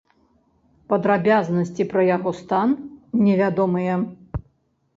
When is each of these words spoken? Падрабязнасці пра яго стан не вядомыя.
Падрабязнасці 0.93 1.87
пра 1.93 2.01
яго 2.15 2.29
стан 2.41 2.75
не 3.27 3.39
вядомыя. 3.43 3.95